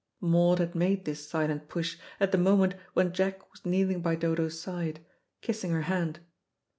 [0.19, 4.59] Maud had made this silent push at the moment when Jack was kneeling by Dodo's
[4.59, 4.99] side,
[5.41, 6.21] kissing her hand.